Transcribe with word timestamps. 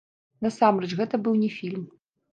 Насамрэч, 0.45 0.89
гэта 1.01 1.21
быў 1.27 1.39
не 1.43 1.53
фільм. 1.57 1.85